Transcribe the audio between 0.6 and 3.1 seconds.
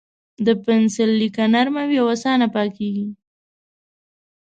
پنسل لیکه نرم وي او اسانه پاکېږي.